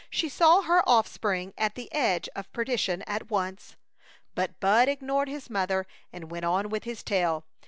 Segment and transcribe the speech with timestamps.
[0.09, 3.75] She saw her offspring at the edge of perdition at once.
[4.33, 7.45] But Bud ignored his mother and went on with his tale.